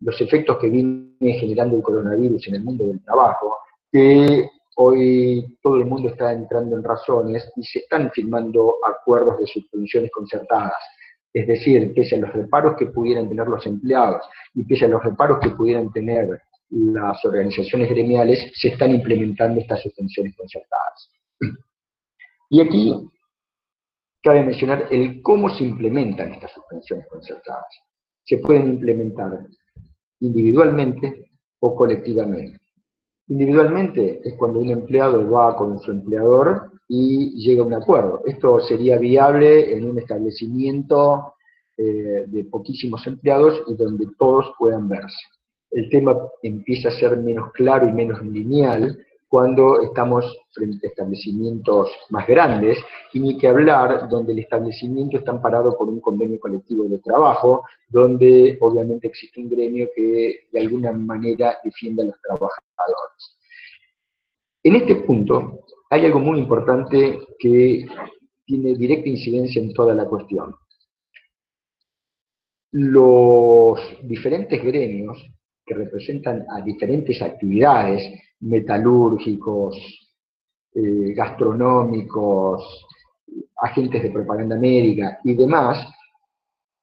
[0.00, 3.58] los efectos que viene generando el coronavirus en el mundo del trabajo,
[3.90, 9.46] que hoy todo el mundo está entrando en razones y se están firmando acuerdos de
[9.46, 10.74] suspensiones concertadas.
[11.32, 14.22] Es decir, pese a los reparos que pudieran tener los empleados
[14.54, 19.82] y pese a los reparos que pudieran tener las organizaciones gremiales, se están implementando estas
[19.82, 21.10] suspensiones concertadas.
[22.50, 22.94] Y aquí
[24.22, 27.66] cabe mencionar el cómo se implementan estas suspensiones concertadas.
[28.24, 29.46] Se pueden implementar
[30.20, 32.58] individualmente o colectivamente.
[33.28, 38.22] Individualmente es cuando un empleado va con su empleador y llega a un acuerdo.
[38.26, 41.34] Esto sería viable en un establecimiento
[41.76, 45.18] eh, de poquísimos empleados y donde todos puedan verse.
[45.70, 48.98] El tema empieza a ser menos claro y menos lineal
[49.28, 52.78] cuando estamos frente a establecimientos más grandes,
[53.12, 57.64] y ni que hablar donde el establecimiento está amparado por un convenio colectivo de trabajo,
[57.88, 63.36] donde obviamente existe un gremio que de alguna manera defiende a los trabajadores.
[64.62, 67.86] En este punto hay algo muy importante que
[68.44, 70.54] tiene directa incidencia en toda la cuestión.
[72.72, 75.24] Los diferentes gremios
[75.66, 78.02] que representan a diferentes actividades,
[78.40, 79.76] metalúrgicos,
[80.74, 82.86] eh, gastronómicos,
[83.56, 85.86] agentes de propaganda médica y demás,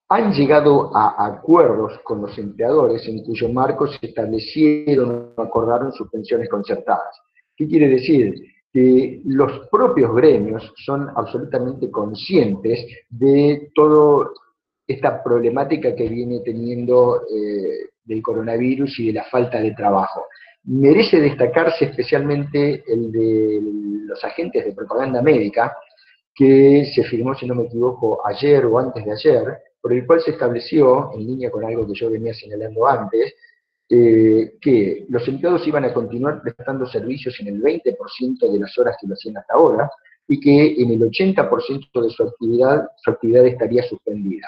[0.10, 6.50] han llegado a acuerdos con los empleadores en cuyo marco se establecieron o acordaron suspensiones
[6.50, 7.16] concertadas.
[7.56, 8.36] ¿Qué quiere decir?
[8.72, 14.30] Que los propios gremios son absolutamente conscientes de toda
[14.88, 20.28] esta problemática que viene teniendo eh, del coronavirus y de la falta de trabajo.
[20.66, 23.60] Merece destacarse especialmente el de
[24.06, 25.76] los agentes de propaganda médica,
[26.34, 29.44] que se firmó, si no me equivoco, ayer o antes de ayer,
[29.80, 33.36] por el cual se estableció, en línea con algo que yo venía señalando antes,
[33.90, 38.96] eh, que los empleados iban a continuar prestando servicios en el 20% de las horas
[39.00, 39.92] que lo hacían hasta ahora,
[40.28, 44.48] y que en el 80% de su actividad, su actividad estaría suspendida.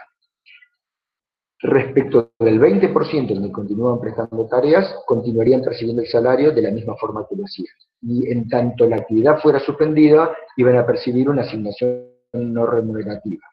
[1.61, 7.25] Respecto del 20% que continúan prestando tareas, continuarían percibiendo el salario de la misma forma
[7.27, 7.73] que lo hacían.
[8.01, 13.43] Y en tanto la actividad fuera suspendida, iban a percibir una asignación no remunerativa.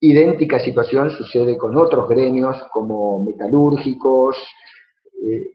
[0.00, 4.36] Idéntica situación sucede con otros gremios como metalúrgicos,
[5.22, 5.52] eh,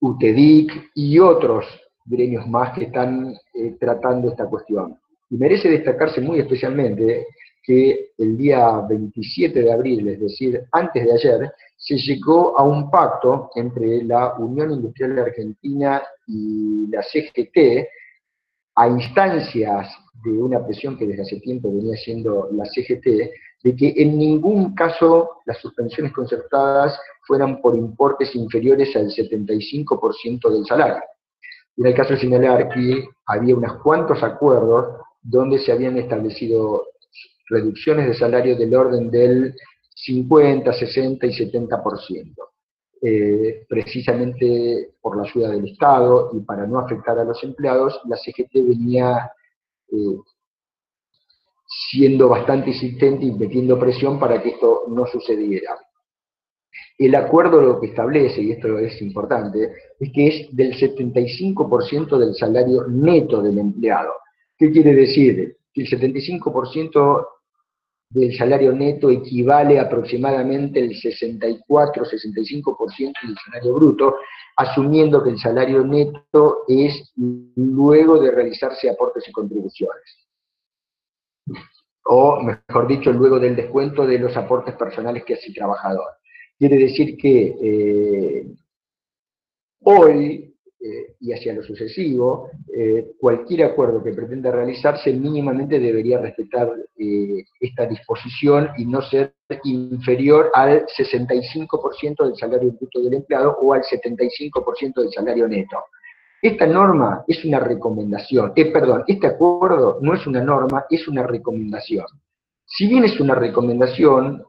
[0.00, 1.66] UTEDIC y otros
[2.04, 4.98] gremios más que están eh, tratando esta cuestión.
[5.28, 7.26] Y merece destacarse muy especialmente
[7.66, 12.88] que el día 27 de abril, es decir, antes de ayer, se llegó a un
[12.90, 17.88] pacto entre la Unión Industrial Argentina y la CGT,
[18.76, 19.88] a instancias
[20.22, 23.06] de una presión que desde hace tiempo venía siendo la CGT,
[23.64, 30.64] de que en ningún caso las suspensiones concertadas fueran por importes inferiores al 75% del
[30.66, 31.02] salario.
[31.76, 36.86] En el caso de señalar que había unos cuantos acuerdos donde se habían establecido
[37.48, 39.54] reducciones de salario del orden del
[39.94, 42.34] 50, 60 y 70%.
[43.02, 48.16] Eh, precisamente por la ayuda del Estado y para no afectar a los empleados, la
[48.16, 49.30] CGT venía
[49.92, 50.16] eh,
[51.90, 55.76] siendo bastante insistente y metiendo presión para que esto no sucediera.
[56.98, 62.34] El acuerdo lo que establece, y esto es importante, es que es del 75% del
[62.34, 64.14] salario neto del empleado.
[64.56, 65.58] ¿Qué quiere decir?
[65.72, 67.26] Que el 75%
[68.08, 74.16] del salario neto equivale aproximadamente el 64-65% del salario bruto,
[74.56, 80.26] asumiendo que el salario neto es luego de realizarse aportes y contribuciones.
[82.04, 86.06] O, mejor dicho, luego del descuento de los aportes personales que hace el trabajador.
[86.58, 88.46] Quiere decir que eh,
[89.82, 90.55] hoy
[90.86, 97.44] eh, y hacia lo sucesivo, eh, cualquier acuerdo que pretenda realizarse mínimamente debería respetar eh,
[97.58, 103.82] esta disposición y no ser inferior al 65% del salario bruto del empleado o al
[103.82, 105.76] 75% del salario neto.
[106.40, 112.06] Esta norma es una recomendación, perdón, este acuerdo no es una norma, es una recomendación.
[112.64, 114.44] Si bien es una recomendación,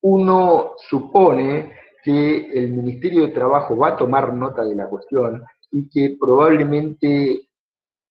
[0.00, 5.88] uno supone que el Ministerio de Trabajo va a tomar nota de la cuestión y
[5.88, 7.48] que probablemente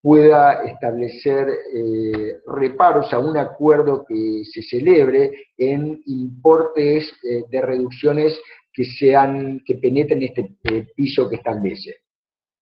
[0.02, 8.40] pueda establecer eh, reparos a un acuerdo que se celebre en importes eh, de reducciones
[8.72, 11.96] que sean, que penetren este eh, piso que establece.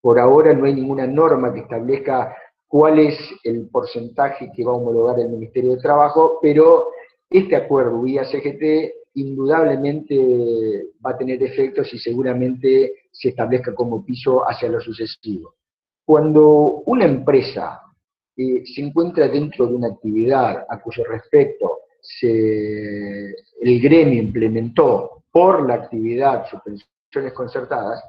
[0.01, 2.35] Por ahora no hay ninguna norma que establezca
[2.67, 6.87] cuál es el porcentaje que va a homologar el Ministerio de Trabajo, pero
[7.29, 14.47] este acuerdo vía CGT indudablemente va a tener efectos y seguramente se establezca como piso
[14.47, 15.55] hacia lo sucesivo.
[16.05, 17.81] Cuando una empresa
[18.37, 21.79] eh, se encuentra dentro de una actividad a cuyo respecto
[22.21, 28.03] el gremio implementó por la actividad suspensiones concertadas,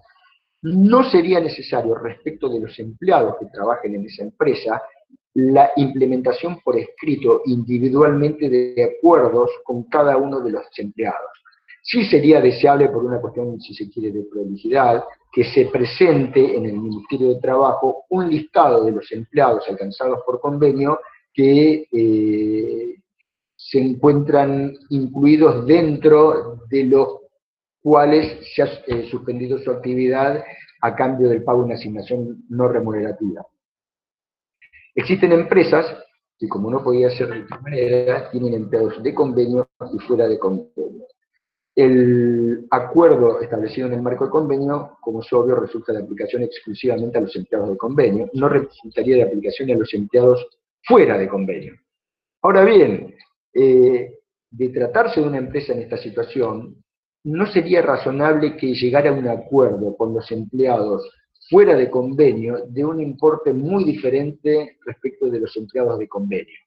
[0.62, 4.83] no sería necesario respecto de los empleados que trabajen en esa empresa
[5.37, 11.31] la implementación por escrito individualmente de acuerdos con cada uno de los empleados.
[11.83, 16.64] Sí sería deseable, por una cuestión, si se quiere, de prolijidad, que se presente en
[16.64, 21.01] el Ministerio de Trabajo un listado de los empleados alcanzados por convenio
[21.35, 22.94] que eh,
[23.55, 27.09] se encuentran incluidos dentro de los
[27.83, 30.42] cuales se ha eh, suspendido su actividad
[30.81, 33.46] a cambio del pago de una asignación no remunerativa.
[34.96, 35.94] Existen empresas
[36.38, 40.38] que, como no podía ser de otra manera, tienen empleados de convenio y fuera de
[40.38, 41.06] convenio.
[41.74, 47.18] El acuerdo establecido en el marco de convenio, como es obvio, resulta de aplicación exclusivamente
[47.18, 50.46] a los empleados de convenio, no resultaría de aplicación a los empleados
[50.82, 51.74] fuera de convenio.
[52.40, 53.14] Ahora bien,
[53.52, 54.14] eh,
[54.50, 56.82] de tratarse de una empresa en esta situación,
[57.24, 61.11] no sería razonable que llegara a un acuerdo con los empleados
[61.48, 66.59] fuera de convenio de un importe muy diferente respecto de los empleados de convenio.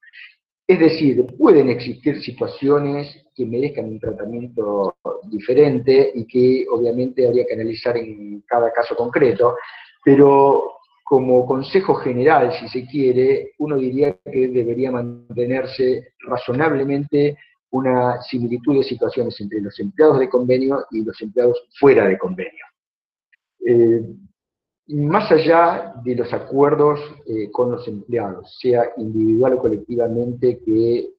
[0.67, 7.55] Es decir, pueden existir situaciones que merezcan un tratamiento diferente y que obviamente habría que
[7.55, 9.55] analizar en cada caso concreto,
[10.03, 17.35] pero como consejo general, si se quiere, uno diría que debería mantenerse razonablemente
[17.71, 22.65] una similitud de situaciones entre los empleados de convenio y los empleados fuera de convenio.
[23.65, 24.03] Eh,
[24.89, 31.09] más allá de los acuerdos eh, con los empleados, sea individual o colectivamente, que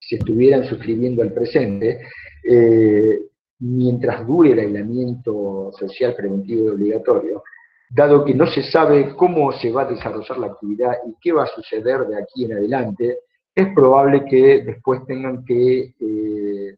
[0.00, 2.00] se estuvieran suscribiendo al presente,
[2.42, 3.20] eh,
[3.58, 7.42] mientras dure el aislamiento social preventivo y obligatorio,
[7.90, 11.44] dado que no se sabe cómo se va a desarrollar la actividad y qué va
[11.44, 13.18] a suceder de aquí en adelante,
[13.54, 16.76] es probable que después tengan que eh,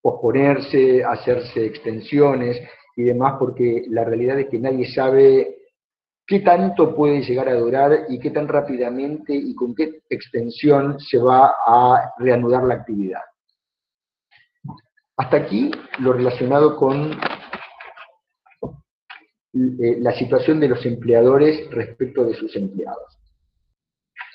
[0.00, 2.60] posponerse, hacerse extensiones
[2.96, 5.56] y demás, porque la realidad es que nadie sabe
[6.26, 11.18] qué tanto puede llegar a durar y qué tan rápidamente y con qué extensión se
[11.18, 13.20] va a reanudar la actividad.
[15.16, 15.70] Hasta aquí
[16.00, 17.12] lo relacionado con
[19.52, 23.18] eh, la situación de los empleadores respecto de sus empleados.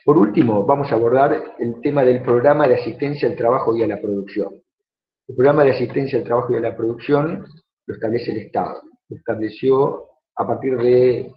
[0.05, 3.87] Por último, vamos a abordar el tema del programa de asistencia al trabajo y a
[3.87, 4.61] la producción.
[5.27, 7.45] El programa de asistencia al trabajo y a la producción
[7.89, 8.83] lo establece el Estado.
[9.09, 11.33] Lo estableció a partir de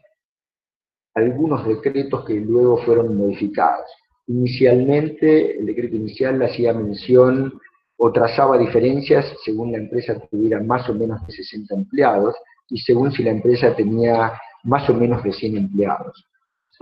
[1.15, 3.87] algunos decretos que luego fueron modificados.
[4.27, 7.59] Inicialmente, el decreto inicial hacía mención
[7.97, 12.35] o trazaba diferencias según la empresa tuviera más o menos de 60 empleados
[12.69, 14.35] y según si la empresa tenía
[14.65, 16.27] más o menos de 100 empleados.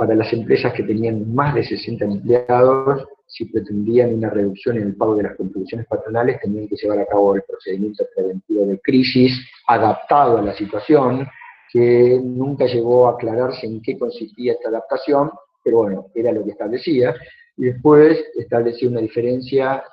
[0.01, 4.97] Para las empresas que tenían más de 60 empleados, si pretendían una reducción en el
[4.97, 9.39] pago de las contribuciones patronales, tenían que llevar a cabo el procedimiento preventivo de crisis
[9.67, 11.29] adaptado a la situación,
[11.71, 15.33] que nunca llegó a aclararse en qué consistía esta adaptación,
[15.63, 17.15] pero bueno, era lo que establecía,
[17.59, 19.85] y después establecía una diferencia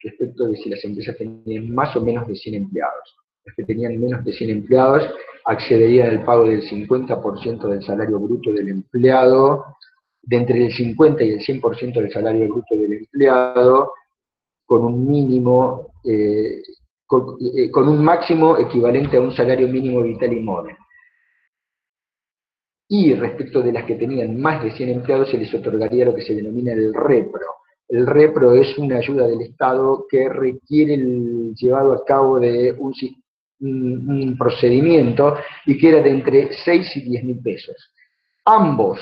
[0.00, 3.21] respecto de si las empresas tenían más o menos de 100 empleados.
[3.44, 5.08] Las que tenían menos de 100 empleados
[5.44, 9.76] accederían al pago del 50% del salario bruto del empleado,
[10.22, 13.92] de entre el 50 y el 100% del salario bruto del empleado,
[14.64, 16.62] con un mínimo, eh,
[17.56, 20.76] eh, con un máximo equivalente a un salario mínimo vital y móvil
[22.94, 26.20] y respecto de las que tenían más de 100 empleados se les otorgaría lo que
[26.20, 27.46] se denomina el REPRO.
[27.88, 32.92] El REPRO es una ayuda del Estado que requiere el llevado a cabo de un,
[34.38, 35.36] procedimiento
[35.66, 37.76] y que era de entre 6 y 10 mil pesos.
[38.44, 39.00] Ambos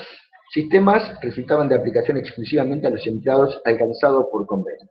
[0.53, 4.89] sistemas resultaban de aplicación exclusivamente a los empleados alcanzados por convenio.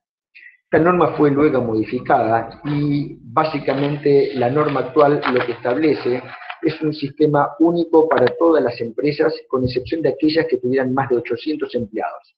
[0.65, 6.23] Esta norma fue luego modificada y básicamente la norma actual lo que establece
[6.63, 11.09] es un sistema único para todas las empresas, con excepción de aquellas que tuvieran más
[11.09, 12.37] de 800 empleados.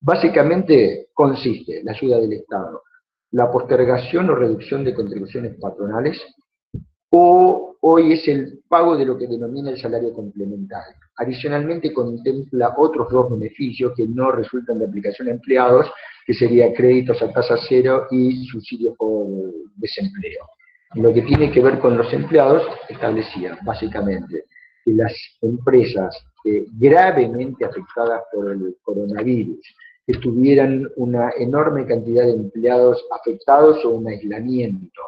[0.00, 2.82] Básicamente consiste la ayuda del Estado,
[3.32, 6.20] la postergación o reducción de contribuciones patronales,
[7.16, 10.96] o hoy es el pago de lo que denomina el salario complementario.
[11.16, 15.90] Adicionalmente contempla otros dos beneficios que no resultan de aplicación a empleados,
[16.26, 19.26] que sería créditos a tasa cero y subsidios por
[19.76, 20.46] desempleo
[20.94, 24.44] lo que tiene que ver con los empleados, establecía básicamente
[24.84, 29.60] que las empresas eh, gravemente afectadas por el coronavirus,
[30.06, 35.02] que tuvieran una enorme cantidad de empleados afectados o un aislamiento,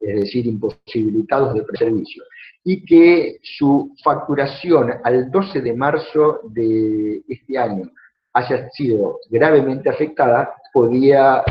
[0.00, 2.22] es decir, imposibilitados de servicio,
[2.64, 7.90] y que su facturación al 12 de marzo de este año
[8.32, 11.42] haya sido gravemente afectada, podía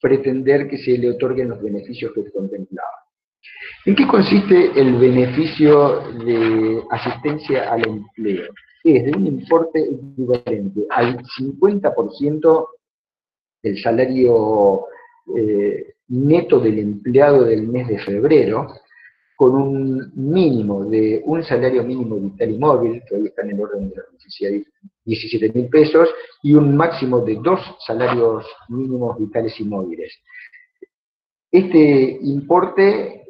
[0.00, 3.02] pretender que se le otorguen los beneficios que contemplaba.
[3.84, 8.52] ¿En qué consiste el beneficio de asistencia al empleo?
[8.84, 12.68] Es de un importe equivalente al 50%
[13.62, 14.86] del salario
[15.36, 18.68] eh, neto del empleado del mes de febrero,
[19.34, 23.60] con un mínimo de un salario mínimo vital y móvil, que hoy está en el
[23.60, 24.64] orden de los
[25.04, 26.08] 17 mil pesos,
[26.42, 30.12] y un máximo de dos salarios mínimos vitales y móviles.
[31.50, 33.24] Este importe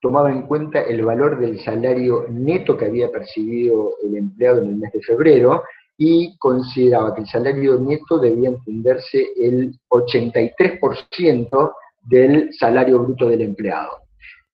[0.00, 4.76] tomaba en cuenta el valor del salario neto que había percibido el empleado en el
[4.76, 5.62] mes de febrero
[5.96, 11.72] y consideraba que el salario neto debía entenderse el 83%
[12.04, 13.90] del salario bruto del empleado.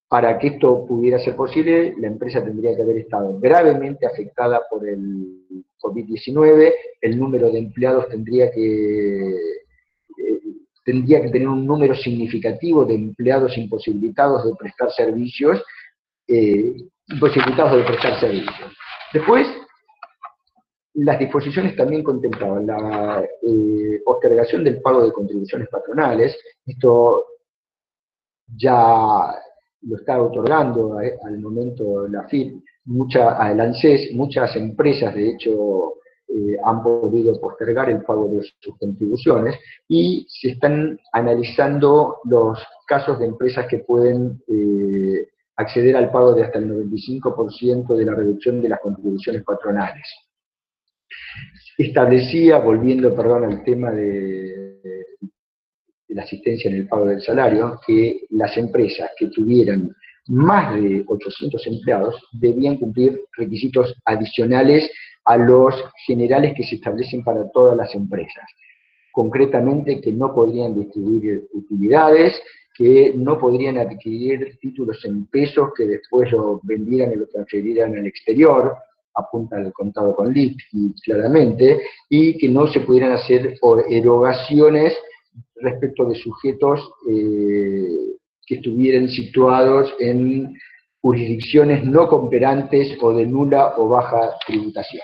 [0.09, 4.87] Para que esto pudiera ser posible, la empresa tendría que haber estado gravemente afectada por
[4.89, 5.45] el
[5.81, 9.37] COVID-19, el número de empleados tendría que
[10.85, 15.63] tendría que tener un número significativo de empleados imposibilitados de prestar servicios,
[16.27, 16.75] eh,
[17.09, 18.73] imposibilitados de prestar servicios.
[19.13, 19.47] Después,
[20.95, 26.37] las disposiciones también contemplaban la eh, postergación del pago de contribuciones patronales,
[26.67, 27.27] esto
[28.57, 29.35] ya
[29.83, 33.39] lo está otorgando eh, al momento la FIP, mucha,
[34.13, 35.95] muchas empresas de hecho
[36.29, 43.19] eh, han podido postergar el pago de sus contribuciones y se están analizando los casos
[43.19, 48.63] de empresas que pueden eh, acceder al pago de hasta el 95% de la reducción
[48.63, 50.07] de las contribuciones patronales.
[51.77, 54.70] Establecía, volviendo perdón, al tema de
[56.11, 59.95] la asistencia en el pago del salario, que las empresas que tuvieran
[60.27, 64.91] más de 800 empleados debían cumplir requisitos adicionales
[65.25, 65.75] a los
[66.07, 68.45] generales que se establecen para todas las empresas.
[69.13, 72.41] Concretamente, que no podrían distribuir utilidades,
[72.77, 78.07] que no podrían adquirir títulos en pesos que después lo vendieran y lo transferieran al
[78.07, 78.75] exterior,
[79.15, 80.57] apunta al contado con LIC
[81.05, 83.59] claramente, y que no se pudieran hacer
[83.89, 84.97] erogaciones
[85.61, 90.55] respecto de sujetos eh, que estuvieran situados en
[91.01, 95.03] jurisdicciones no cooperantes o de nula o baja tributación.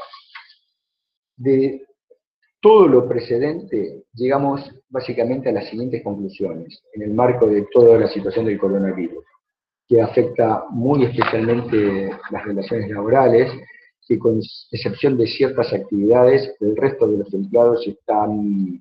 [1.37, 1.87] De
[2.61, 8.09] todo lo precedente, llegamos básicamente a las siguientes conclusiones, en el marco de toda la
[8.09, 9.25] situación del coronavirus,
[9.87, 13.53] que afecta muy especialmente las relaciones laborales,
[14.07, 14.41] que con
[14.71, 18.81] excepción de ciertas actividades, el resto de los empleados están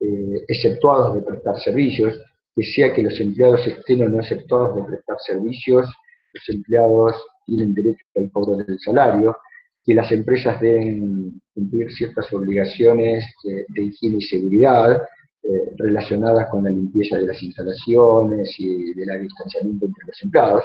[0.00, 2.18] eh, exceptuados de prestar servicios,
[2.56, 5.86] que sea que los empleados estén o no exceptuados de prestar servicios,
[6.32, 7.14] los empleados
[7.46, 9.36] tienen derecho al cobro del salario,
[9.84, 15.02] que las empresas deben cumplir ciertas obligaciones de, higiene y seguridad
[15.42, 20.64] eh, relacionadas con la limpieza de las instalaciones y del distanciamiento entre los empleados,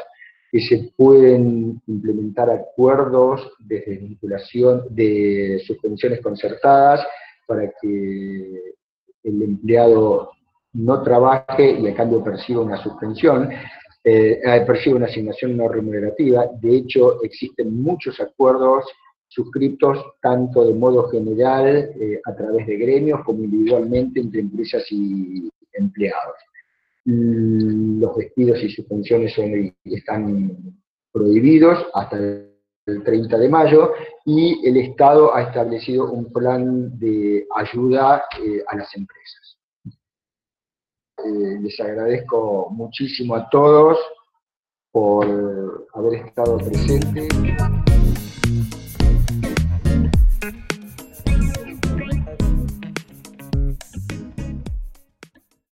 [0.51, 7.05] que se pueden implementar acuerdos de desvinculación de suspensiones concertadas
[7.47, 8.75] para que
[9.25, 10.31] el empleado
[10.73, 13.49] no trabaje y a cambio perciba una suspensión,
[14.03, 16.45] eh, perciba una asignación no remunerativa.
[16.61, 18.85] De hecho, existen muchos acuerdos
[19.27, 21.67] suscriptos tanto de modo general
[21.99, 26.35] eh, a través de gremios como individualmente entre empresas y empleados.
[27.05, 30.75] Los despidos y suspensiones son, están
[31.11, 32.17] prohibidos hasta
[32.85, 33.93] 30 de mayo
[34.25, 39.57] y el Estado ha establecido un plan de ayuda eh, a las empresas.
[41.17, 43.97] Eh, les agradezco muchísimo a todos
[44.91, 47.27] por haber estado presentes.